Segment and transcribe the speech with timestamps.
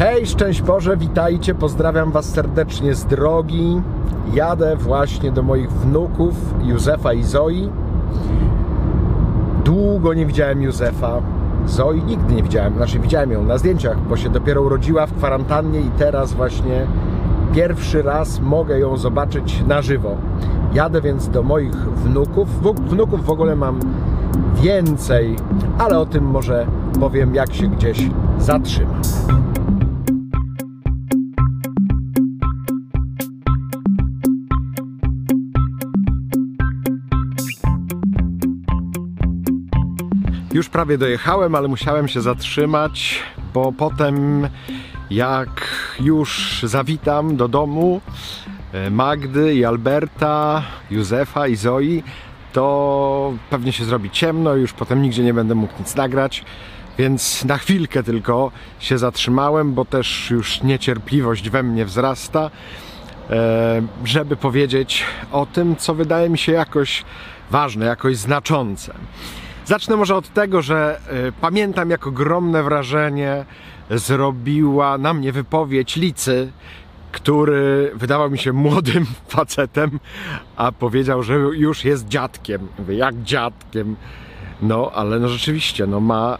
[0.00, 3.82] Hej, szczęść Boże, witajcie, pozdrawiam Was serdecznie z drogi.
[4.34, 7.68] Jadę właśnie do moich wnuków Józefa i Zoi.
[9.64, 11.22] Długo nie widziałem Józefa.
[11.66, 15.80] Zoi nigdy nie widziałem, znaczy widziałem ją na zdjęciach, bo się dopiero urodziła w kwarantannie
[15.80, 16.86] i teraz właśnie
[17.54, 20.16] pierwszy raz mogę ją zobaczyć na żywo.
[20.72, 22.48] Jadę więc do moich wnuków.
[22.88, 23.80] Wnuków w ogóle mam
[24.62, 25.36] więcej,
[25.78, 26.66] ale o tym może
[27.00, 29.00] powiem, jak się gdzieś zatrzymam.
[40.52, 43.22] Już prawie dojechałem, ale musiałem się zatrzymać,
[43.54, 44.48] bo potem
[45.10, 45.68] jak
[46.00, 48.00] już zawitam do domu
[48.72, 52.02] e, Magdy i Alberta, Józefa i Zoi,
[52.52, 56.44] to pewnie się zrobi ciemno, już potem nigdzie nie będę mógł nic nagrać.
[56.98, 62.50] Więc na chwilkę tylko się zatrzymałem, bo też już niecierpliwość we mnie wzrasta,
[63.30, 67.04] e, żeby powiedzieć o tym, co wydaje mi się jakoś
[67.50, 68.94] ważne, jakoś znaczące.
[69.70, 73.44] Zacznę może od tego, że y, pamiętam jak ogromne wrażenie
[73.90, 76.52] zrobiła na mnie wypowiedź Licy,
[77.12, 80.00] który wydawał mi się młodym facetem,
[80.56, 82.68] a powiedział, że już jest dziadkiem.
[82.78, 83.96] Mówię, jak dziadkiem?
[84.62, 86.38] No, ale no rzeczywiście, no ma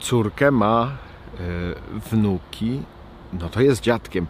[0.00, 0.90] córkę, ma
[1.40, 2.82] y, wnuki,
[3.32, 4.26] no to jest dziadkiem.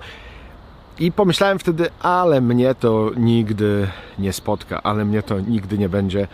[0.98, 6.28] I pomyślałem wtedy, ale mnie to nigdy nie spotka, ale mnie to nigdy nie będzie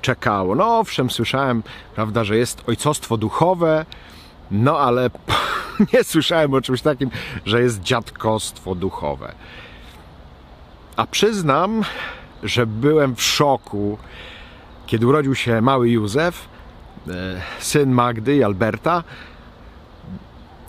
[0.00, 0.54] czekało.
[0.54, 1.62] No owszem, słyszałem,
[1.94, 3.86] prawda, że jest ojcostwo duchowe,
[4.50, 5.10] no ale
[5.92, 7.10] nie słyszałem o czymś takim,
[7.46, 9.32] że jest dziadkostwo duchowe.
[10.96, 11.82] A przyznam,
[12.42, 13.98] że byłem w szoku,
[14.86, 16.48] kiedy urodził się mały Józef,
[17.08, 17.12] e,
[17.58, 19.04] syn Magdy i Alberta.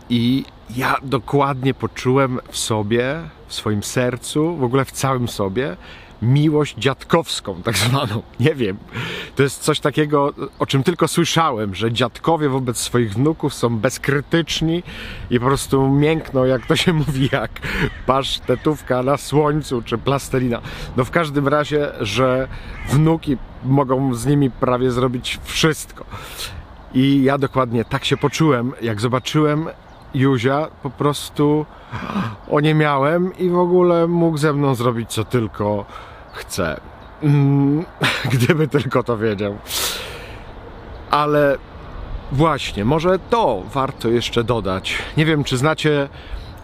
[0.10, 3.16] I ja dokładnie poczułem w sobie,
[3.48, 5.78] w swoim sercu, w ogóle w całym sobie,
[6.22, 8.24] miłość dziadkowską, tak zwaną.
[8.40, 8.78] Nie wiem.
[9.36, 14.84] To jest coś takiego, o czym tylko słyszałem, że dziadkowie wobec swoich wnuków są bezkrytyczni
[15.30, 17.52] i po prostu miękną, jak to się mówi, jak
[18.06, 20.62] pasztetówka na słońcu czy plastelina.
[20.98, 22.48] No w każdym razie, że
[22.90, 26.06] wnuki mogą z nimi prawie zrobić wszystko.
[26.94, 29.68] I ja dokładnie tak się poczułem, jak zobaczyłem
[30.14, 31.66] Juzia, po prostu
[32.52, 35.86] o nie miałem i w ogóle mógł ze mną zrobić co tylko
[36.32, 36.80] chce.
[37.24, 37.86] Mm,
[38.34, 39.58] gdyby tylko to wiedział.
[41.12, 41.58] Ale
[42.32, 44.98] właśnie, może to warto jeszcze dodać.
[45.18, 46.10] Nie wiem, czy znacie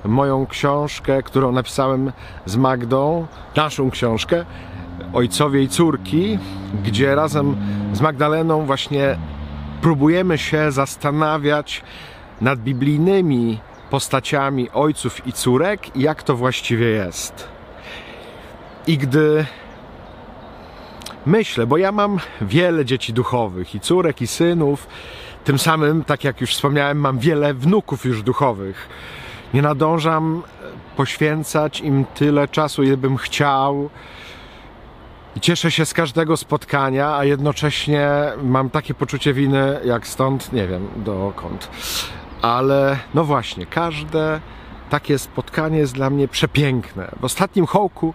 [0.05, 2.11] moją książkę, którą napisałem
[2.45, 4.45] z Magdą, naszą książkę
[5.13, 6.39] Ojcowie i Córki,
[6.84, 7.55] gdzie razem
[7.94, 9.17] z Magdaleną właśnie
[9.81, 11.84] próbujemy się zastanawiać
[12.41, 17.56] nad biblijnymi postaciami ojców i córek i jak to właściwie jest.
[18.87, 19.45] I gdy
[21.25, 24.87] myślę, bo ja mam wiele dzieci duchowych i córek i synów,
[25.43, 28.89] tym samym, tak jak już wspomniałem, mam wiele wnuków już duchowych.
[29.53, 30.43] Nie nadążam
[30.97, 33.89] poświęcać im tyle czasu, ile bym chciał.
[35.35, 38.09] I cieszę się z każdego spotkania, a jednocześnie
[38.43, 41.69] mam takie poczucie winy, jak stąd, nie wiem, dokąd.
[42.41, 44.39] Ale no właśnie, każde
[44.89, 47.11] takie spotkanie jest dla mnie przepiękne.
[47.19, 48.13] W ostatnim hołku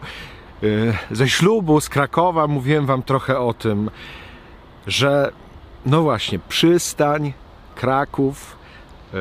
[1.10, 3.90] ze ślubu z Krakowa mówiłem Wam trochę o tym,
[4.86, 5.32] że
[5.86, 7.32] no właśnie, przystań,
[7.74, 8.56] Kraków
[9.14, 9.16] y,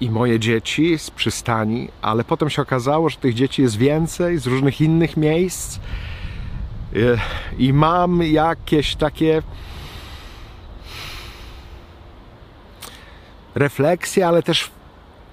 [0.00, 4.46] i moje dzieci z przystani, ale potem się okazało, że tych dzieci jest więcej z
[4.46, 5.78] różnych innych miejsc.
[6.96, 7.18] Y,
[7.58, 9.42] i mam jakieś takie
[13.54, 14.70] refleksje, ale też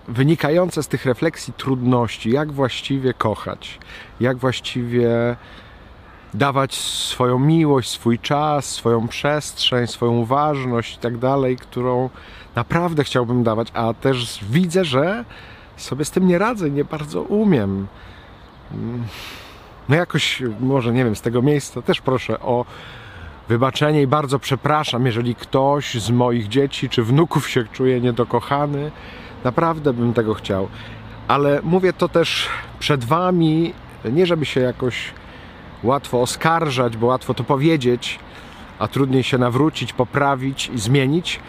[0.09, 3.79] wynikające z tych refleksji trudności, jak właściwie kochać,
[4.19, 5.35] jak właściwie
[6.33, 12.09] dawać swoją miłość, swój czas, swoją przestrzeń, swoją uważność i tak dalej, którą
[12.55, 15.25] naprawdę chciałbym dawać, a też widzę, że
[15.77, 17.87] sobie z tym nie radzę, nie bardzo umiem.
[19.89, 22.65] No jakoś, może nie wiem, z tego miejsca też proszę o
[23.49, 28.91] wybaczenie i bardzo przepraszam, jeżeli ktoś z moich dzieci czy wnuków się czuje niedokochany,
[29.43, 30.67] Naprawdę bym tego chciał.
[31.27, 32.47] Ale mówię to też
[32.79, 33.73] przed Wami,
[34.11, 35.13] nie żeby się jakoś
[35.83, 38.19] łatwo oskarżać, bo łatwo to powiedzieć,
[38.79, 41.39] a trudniej się nawrócić, poprawić i zmienić.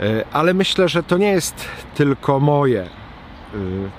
[0.00, 2.82] E, ale myślę, że to nie jest tylko moje.
[2.82, 2.88] E,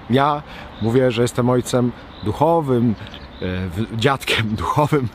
[0.10, 0.42] ja
[0.82, 1.92] mówię, że jestem ojcem
[2.24, 2.96] duchowym,
[3.96, 5.08] dziadkiem duchowym,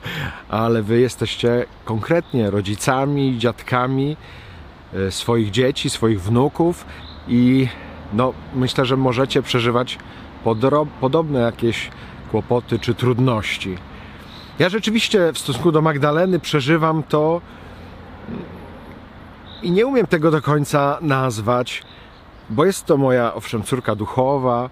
[0.49, 4.17] ale wy jesteście konkretnie rodzicami, dziadkami
[5.11, 6.87] swoich dzieci, swoich wnuków
[7.29, 7.69] i
[8.13, 9.99] no myślę, że możecie przeżywać
[11.01, 11.91] podobne jakieś
[12.31, 13.77] kłopoty czy trudności.
[14.59, 17.41] Ja rzeczywiście w stosunku do Magdaleny przeżywam to
[19.63, 21.83] i nie umiem tego do końca nazwać,
[22.51, 24.71] bo jest to moja, owszem, córka duchowa,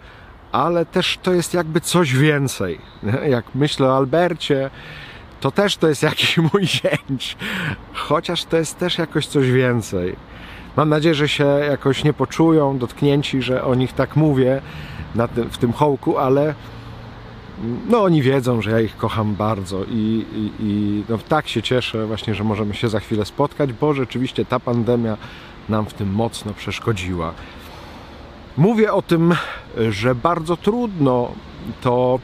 [0.55, 2.79] ale też to jest jakby coś więcej.
[3.37, 4.71] Jak myślę o Albercie,
[5.41, 7.37] to też to jest jakiś mój zięć,
[7.95, 10.17] chociaż to jest też jakoś coś więcej.
[10.77, 14.63] Mam nadzieję, że się jakoś nie poczują dotknięci, że o nich tak mówię
[15.35, 16.55] tym, w tym hołku, ale
[17.89, 22.07] no oni wiedzą, że ja ich kocham bardzo i, i, i no, tak się cieszę
[22.07, 25.17] właśnie, że możemy się za chwilę spotkać, bo rzeczywiście ta pandemia
[25.69, 27.35] nam w tym mocno przeszkodziła.
[28.57, 29.35] Mówię o tym,
[29.91, 31.33] że bardzo trudno
[31.81, 32.19] to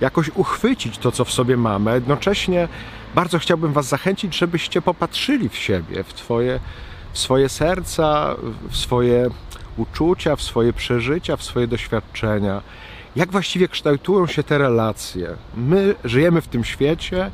[0.00, 1.94] jakoś uchwycić to, co w sobie mamy.
[1.94, 2.68] Jednocześnie
[3.14, 6.60] bardzo chciałbym Was zachęcić, żebyście popatrzyli w siebie, w, twoje,
[7.12, 8.36] w swoje serca,
[8.70, 9.30] w swoje
[9.76, 12.62] uczucia, w swoje przeżycia, w swoje doświadczenia.
[13.16, 15.28] Jak właściwie kształtują się te relacje?
[15.56, 17.30] My żyjemy w tym świecie,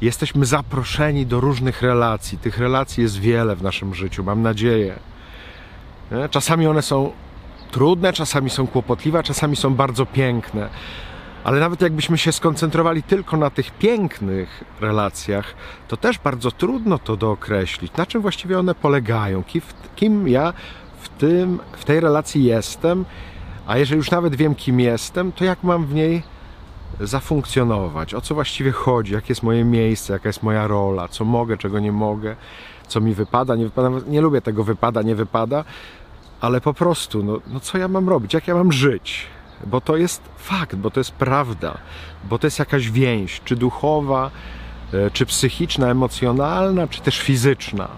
[0.00, 2.38] jesteśmy zaproszeni do różnych relacji.
[2.38, 4.98] Tych relacji jest wiele w naszym życiu, mam nadzieję.
[6.30, 7.12] Czasami one są
[7.70, 10.68] trudne, czasami są kłopotliwe, czasami są bardzo piękne.
[11.44, 15.54] Ale nawet jakbyśmy się skoncentrowali tylko na tych pięknych relacjach,
[15.88, 17.92] to też bardzo trudno to dookreślić.
[17.96, 19.42] Na czym właściwie one polegają?
[19.96, 20.52] Kim, ja
[21.00, 23.04] w, tym, w tej relacji jestem?
[23.66, 26.22] A jeżeli już nawet wiem, kim jestem, to jak mam w niej
[27.00, 28.14] zafunkcjonować?
[28.14, 29.12] O co właściwie chodzi?
[29.12, 30.12] Jakie jest moje miejsce?
[30.12, 31.08] Jaka jest moja rola?
[31.08, 32.36] Co mogę, czego nie mogę?
[32.88, 33.90] Co mi wypada, nie wypada?
[34.06, 35.64] Nie lubię tego wypada, nie wypada,
[36.40, 38.34] ale po prostu, no, no co ja mam robić?
[38.34, 39.26] Jak ja mam żyć?
[39.66, 41.78] bo to jest fakt, bo to jest prawda,
[42.24, 44.30] bo to jest jakaś więź, czy duchowa,
[44.92, 47.88] e, czy psychiczna, emocjonalna, czy też fizyczna.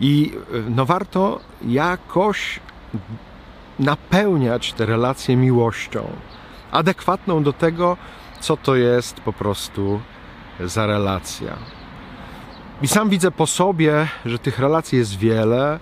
[0.00, 2.60] I e, no warto jakoś
[3.78, 6.06] napełniać te relacje miłością,
[6.70, 7.96] adekwatną do tego,
[8.40, 10.00] co to jest po prostu
[10.60, 11.56] za relacja.
[12.82, 15.78] I sam widzę po sobie, że tych relacji jest wiele,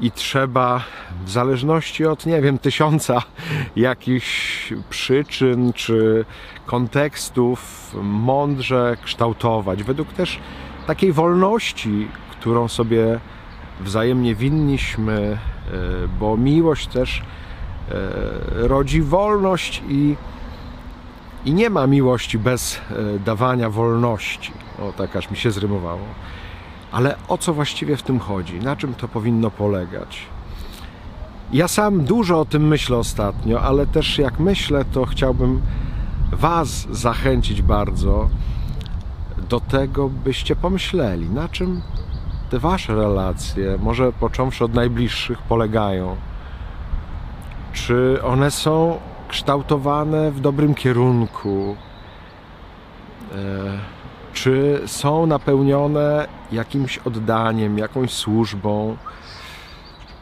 [0.00, 0.84] i trzeba
[1.24, 3.22] w zależności od, nie wiem, tysiąca
[3.76, 6.24] jakichś przyczyn czy
[6.66, 10.40] kontekstów mądrze kształtować, według też
[10.86, 13.20] takiej wolności, którą sobie
[13.80, 15.38] wzajemnie winniśmy, e,
[16.20, 17.94] bo miłość też e,
[18.68, 20.16] rodzi wolność i,
[21.44, 24.52] i nie ma miłości bez e, dawania wolności.
[24.78, 26.04] O, tak aż mi się zrymowało.
[26.92, 28.58] Ale o co właściwie w tym chodzi?
[28.58, 30.26] Na czym to powinno polegać?
[31.52, 35.60] Ja sam dużo o tym myślę ostatnio, ale też jak myślę, to chciałbym
[36.32, 38.28] Was zachęcić bardzo
[39.48, 41.82] do tego, byście pomyśleli, na czym
[42.50, 46.16] te Wasze relacje, może począwszy od najbliższych, polegają.
[47.72, 48.98] Czy one są
[49.28, 51.76] kształtowane w dobrym kierunku?
[53.34, 53.99] E
[54.32, 58.96] czy są napełnione jakimś oddaniem, jakąś służbą,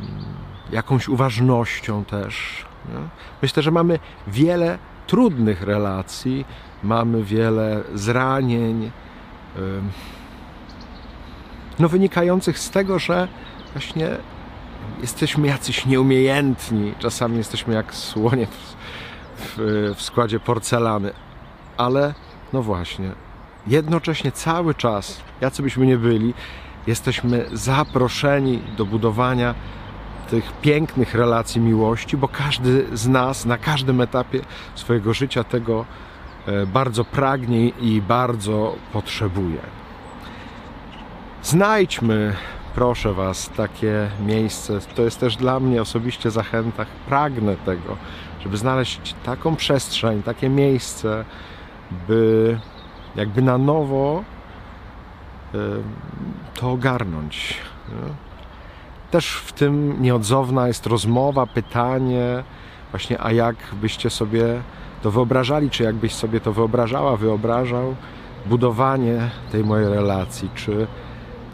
[0.00, 0.14] mm,
[0.72, 2.64] jakąś uważnością też.
[3.42, 6.44] Myślę, że mamy wiele trudnych relacji,
[6.82, 8.90] mamy wiele zranień,
[11.78, 13.28] no wynikających z tego, że
[13.72, 14.16] właśnie
[15.00, 18.76] jesteśmy jacyś nieumiejętni, czasami jesteśmy jak słonie w,
[19.38, 21.12] w, w składzie porcelany,
[21.76, 22.14] ale
[22.52, 23.12] no właśnie,
[23.68, 26.34] jednocześnie cały czas, jacy byśmy nie byli,
[26.86, 29.54] jesteśmy zaproszeni do budowania
[30.30, 34.40] tych pięknych relacji miłości, bo każdy z nas na każdym etapie
[34.74, 35.84] swojego życia tego
[36.46, 39.60] e, bardzo pragnie i bardzo potrzebuje.
[41.42, 42.34] Znajdźmy,
[42.74, 44.80] proszę Was, takie miejsce.
[44.94, 46.86] To jest też dla mnie osobiście zachęta.
[47.08, 47.96] Pragnę tego,
[48.42, 51.24] żeby znaleźć taką przestrzeń, takie miejsce,
[52.08, 52.58] by
[53.16, 54.24] jakby na nowo
[56.54, 57.56] to ogarnąć.
[59.10, 62.42] Też w tym nieodzowna jest rozmowa, pytanie,
[62.90, 64.44] właśnie, a jak byście sobie
[65.02, 67.94] to wyobrażali, czy jakbyś sobie to wyobrażała, wyobrażał,
[68.46, 70.86] budowanie tej mojej relacji, czy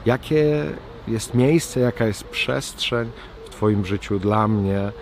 [0.06, 0.64] jakie
[1.08, 3.10] jest miejsce, jaka jest przestrzeń
[3.46, 4.92] w Twoim życiu dla mnie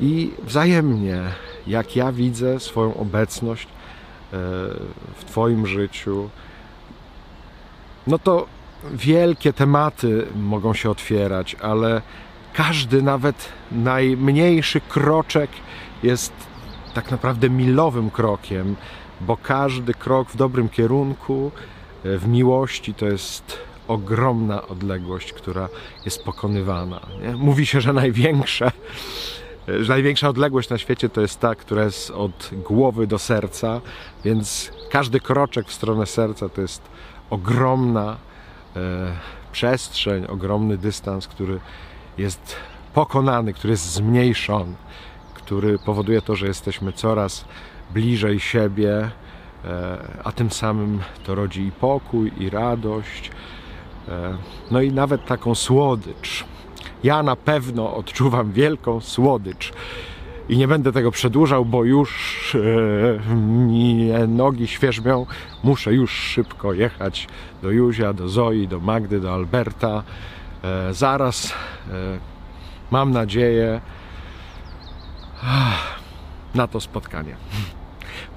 [0.00, 1.22] i wzajemnie,
[1.66, 3.68] jak ja widzę swoją obecność
[5.16, 6.28] w Twoim życiu,
[8.06, 8.46] no to
[8.92, 12.02] wielkie tematy mogą się otwierać, ale
[12.52, 15.50] każdy, nawet najmniejszy kroczek
[16.02, 16.32] jest
[16.94, 18.76] tak naprawdę milowym krokiem,
[19.20, 21.50] bo każdy krok w dobrym kierunku,
[22.04, 23.58] w miłości to jest
[23.88, 25.68] ogromna odległość, która
[26.04, 27.00] jest pokonywana.
[27.22, 27.36] Nie?
[27.36, 28.72] Mówi się, że największe,
[29.68, 33.80] że największa odległość na świecie to jest ta, która jest od głowy do serca,
[34.24, 36.82] więc każdy kroczek w stronę serca to jest
[37.30, 38.16] ogromna
[38.76, 38.80] e,
[39.52, 41.60] przestrzeń, ogromny dystans, który
[42.18, 42.56] jest
[42.94, 44.74] pokonany, który jest zmniejszony,
[45.34, 47.44] który powoduje to, że jesteśmy coraz
[47.94, 49.10] bliżej siebie,
[49.64, 53.30] e, a tym samym to rodzi i pokój, i radość,
[54.08, 54.36] e,
[54.70, 56.44] no i nawet taką słodycz.
[57.04, 59.72] Ja na pewno odczuwam wielką słodycz
[60.48, 65.26] i nie będę tego przedłużał, bo już e, mi nogi świerzbią.
[65.64, 67.28] Muszę już szybko jechać
[67.62, 70.02] do Józia, do Zoi, do Magdy, do Alberta.
[70.64, 71.52] E, zaraz, e,
[72.90, 73.80] mam nadzieję,
[75.42, 76.00] ach,
[76.54, 77.36] na to spotkanie.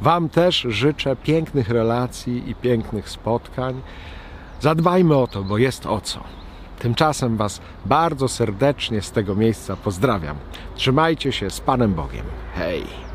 [0.01, 3.82] Wam też życzę pięknych relacji i pięknych spotkań.
[4.60, 6.42] Zadbajmy o to, bo jest o co.
[6.83, 10.35] Tymczasem Was bardzo serdecznie z tego miejsca pozdrawiam.
[10.75, 12.25] Trzymajcie się z Panem Bogiem.
[12.55, 13.12] Hej!